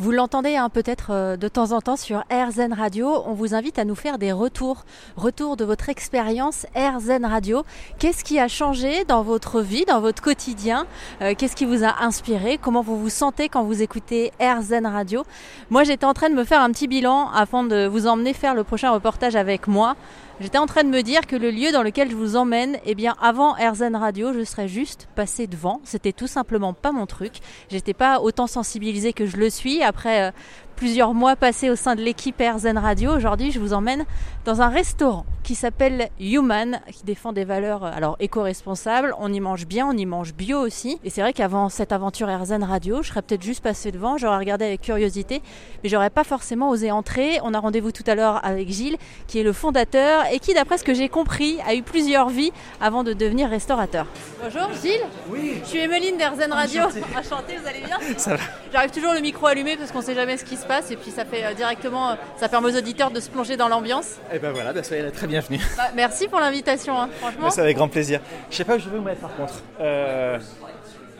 [0.00, 3.20] Vous l'entendez hein, peut-être euh, de temps en temps sur AirZen Radio.
[3.26, 4.84] On vous invite à nous faire des retours,
[5.16, 7.64] retours de votre expérience AirZen Radio.
[7.98, 10.86] Qu'est-ce qui a changé dans votre vie, dans votre quotidien
[11.20, 12.60] euh, Qu'est-ce qui vous a inspiré?
[12.62, 15.24] Comment vous vous sentez quand vous écoutez AirZen Radio?
[15.68, 18.54] Moi, j'étais en train de me faire un petit bilan afin de vous emmener faire
[18.54, 19.96] le prochain reportage avec moi.
[20.40, 22.94] J'étais en train de me dire que le lieu dans lequel je vous emmène, eh
[22.94, 25.80] bien, avant AirZen Radio, je serais juste passé devant.
[25.82, 27.40] C'était tout simplement pas mon truc.
[27.70, 30.30] J'étais pas autant sensibilisée que je le suis après euh,
[30.78, 33.10] plusieurs mois passés au sein de l'équipe AirZen Radio.
[33.10, 34.04] Aujourd'hui, je vous emmène
[34.44, 39.12] dans un restaurant qui s'appelle Human, qui défend des valeurs euh, alors éco-responsables.
[39.18, 41.00] On y mange bien, on y mange bio aussi.
[41.02, 44.38] Et c'est vrai qu'avant cette aventure AirZen Radio, je serais peut-être juste passé devant, j'aurais
[44.38, 45.42] regardé avec curiosité,
[45.82, 47.40] mais j'aurais pas forcément osé entrer.
[47.42, 50.78] On a rendez-vous tout à l'heure avec Gilles, qui est le fondateur et qui, d'après
[50.78, 54.06] ce que j'ai compris, a eu plusieurs vies avant de devenir restaurateur.
[54.40, 55.06] Bonjour Gilles.
[55.28, 55.58] Oui.
[55.64, 56.82] Je suis Emeline d'AirZen Radio.
[56.82, 57.02] Enchanté.
[57.18, 58.42] Enchantée, vous allez bien Ça va.
[58.72, 61.10] J'arrive toujours le micro allumé parce qu'on sait jamais ce qui se passe et puis
[61.10, 64.16] ça fait euh, directement, euh, ça permet aux auditeurs de se plonger dans l'ambiance.
[64.32, 65.58] Et ben voilà, bah soyez la très bienvenue.
[65.76, 67.44] Bah, merci pour l'invitation, hein, franchement.
[67.46, 68.20] Bah, C'est avec grand plaisir.
[68.50, 69.54] Je sais pas où je vais vous mettre par contre.
[69.80, 70.38] Euh,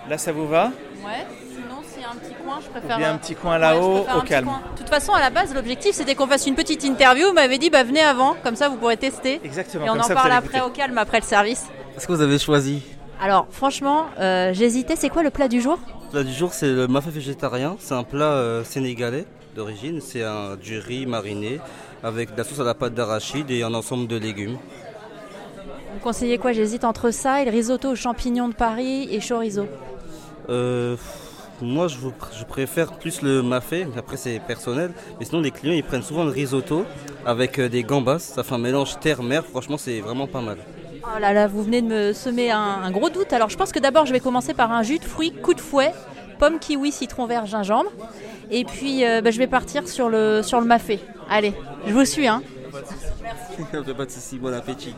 [0.08, 0.70] là ça vous va?
[1.04, 2.98] Ouais, sinon s'il y a un petit coin, je Ou préfère.
[2.98, 4.50] bien euh, un petit coin là-haut, au calme.
[4.74, 7.26] De toute façon, à la base, l'objectif c'était qu'on fasse une petite interview.
[7.28, 9.40] Vous m'avez dit, bah venez avant, comme ça vous pourrez tester.
[9.44, 9.86] Exactement.
[9.86, 11.66] Et on comme en ça, parle après au calme, après le service.
[11.94, 12.82] Qu'est-ce que vous avez choisi?
[13.20, 14.94] Alors, franchement, euh, j'hésitais.
[14.94, 15.78] C'est quoi le plat du jour?
[16.10, 17.76] Plat du jour, c'est le mafé végétarien.
[17.78, 20.00] C'est un plat euh, sénégalais d'origine.
[20.00, 21.60] C'est un du riz mariné
[22.02, 24.56] avec de la sauce à la pâte d'arachide et un ensemble de légumes.
[25.94, 26.52] Vous conseillez quoi?
[26.52, 29.66] J'hésite entre ça et le risotto aux champignons de Paris et chorizo.
[30.48, 30.96] Euh,
[31.60, 33.86] moi, je, vous- je préfère plus le mafé.
[33.96, 34.92] Après, c'est personnel.
[35.18, 36.84] Mais sinon, les clients, ils prennent souvent le risotto
[37.26, 38.20] avec euh, des gambas.
[38.20, 39.44] Ça fait un mélange terre-mer.
[39.44, 40.58] Franchement, c'est vraiment pas mal.
[41.14, 43.32] Oh là là, vous venez de me semer un, un gros doute.
[43.32, 45.60] Alors je pense que d'abord je vais commencer par un jus de fruits coup de
[45.60, 45.92] fouet,
[46.38, 47.90] pomme, kiwi, citron vert, gingembre.
[48.50, 51.00] Et puis euh, bah, je vais partir sur le, sur le mafé.
[51.30, 51.54] Allez,
[51.86, 52.26] je vous suis.
[52.26, 52.42] Hein.
[53.72, 54.94] pas de soucis, bon appétit.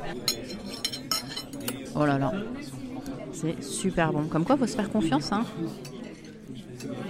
[1.95, 2.33] Oh là là,
[3.33, 4.25] c'est super bon.
[4.25, 5.33] Comme quoi, faut se faire confiance.
[5.33, 5.45] Hein.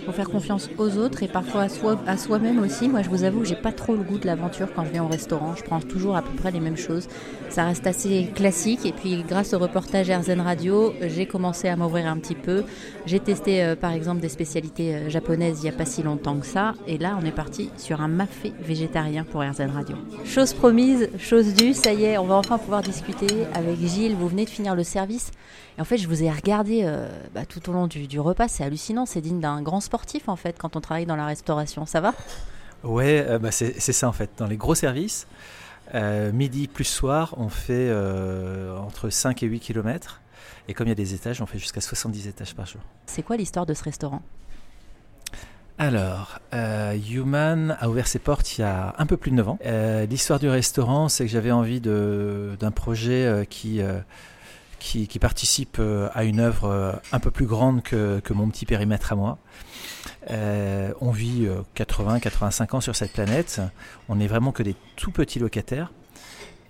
[0.06, 2.88] Faut faire confiance aux autres et parfois à soi- à soi-même aussi.
[2.88, 5.08] Moi, je vous avoue, j'ai pas trop le goût de l'aventure quand je viens au
[5.08, 5.54] restaurant.
[5.56, 7.08] Je prends toujours à peu près les mêmes choses.
[7.48, 8.86] Ça reste assez classique.
[8.86, 12.64] Et puis, grâce au reportage RZN Radio, j'ai commencé à m'ouvrir un petit peu.
[13.06, 16.36] J'ai testé, euh, par exemple, des spécialités euh, japonaises il y a pas si longtemps
[16.38, 16.74] que ça.
[16.86, 19.96] Et là, on est parti sur un mafé végétarien pour RZN Radio.
[20.24, 21.74] Chose promise, chose due.
[21.74, 24.14] Ça y est, on va enfin pouvoir discuter avec Gilles.
[24.14, 25.30] Vous venez de finir le service.
[25.78, 28.48] Et en fait, je vous ai regardé euh, bah, tout au long du repas.
[28.48, 29.06] C'est hallucinant.
[29.06, 31.86] C'est digne d'un grand sportif, en fait, quand on travaille dans la restauration.
[31.86, 32.14] Ça va?
[32.84, 34.30] Ouais, euh, bah, c'est ça en fait.
[34.38, 35.26] Dans les gros services,
[35.94, 40.20] euh, midi plus soir, on fait euh, entre 5 et 8 km.
[40.68, 42.80] Et comme il y a des étages, on fait jusqu'à 70 étages par jour.
[43.06, 44.22] C'est quoi l'histoire de ce restaurant?
[45.78, 49.58] Alors, Human a ouvert ses portes il y a un peu plus de 9 ans.
[50.10, 53.80] L'histoire du restaurant, c'est que j'avais envie d'un projet qui,
[54.80, 58.66] qui, qui participe euh, à une œuvre euh, un peu plus grande que, mon petit
[58.66, 59.38] périmètre à moi.
[60.30, 61.46] Euh, on vit
[61.76, 63.60] 80-85 ans sur cette planète.
[64.08, 65.92] On n'est vraiment que des tout petits locataires.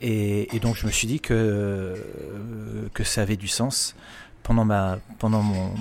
[0.02, 1.94] Et, donc je me suis dit que,
[2.94, 3.94] que ça avait du sens
[4.42, 5.74] pendant, ma, pendant mon,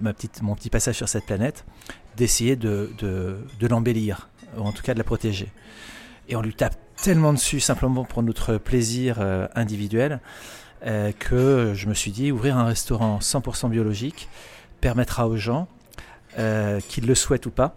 [0.00, 1.64] ma- petite, mon petit passage sur cette planète
[2.16, 5.48] d'essayer de, de, l'embellir, ou en tout cas de la protéger.
[6.28, 9.20] Et on lui tape tellement dessus simplement pour notre plaisir
[9.54, 10.20] individuel
[10.84, 14.28] euh, que je me suis dit ouvrir un restaurant 100% biologique
[14.80, 15.68] permettra aux gens,
[16.38, 17.76] euh, qu'ils le souhaitent ou pas,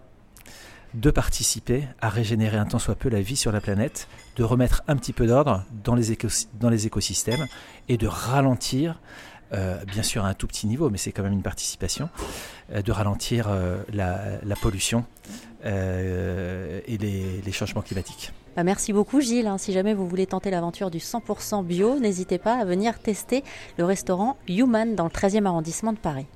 [0.94, 4.82] de participer à régénérer un tant soit peu la vie sur la planète, de remettre
[4.88, 6.12] un petit peu d'ordre dans, les
[6.86, 7.46] écosystèmes
[7.88, 8.98] et de ralentir,
[9.52, 12.10] euh, bien sûr à un tout petit niveau, mais c'est quand même une participation,
[12.74, 13.48] de ralentir
[13.92, 15.04] la, pollution
[15.64, 18.32] et les changements climatiques.
[18.60, 19.46] Bah, Merci beaucoup Gilles.
[19.46, 19.56] hein.
[19.56, 23.42] Si jamais vous voulez tenter l'aventure du 100% bio, n'hésitez pas à venir tester
[23.78, 26.26] le restaurant Human dans le 13e arrondissement de Paris.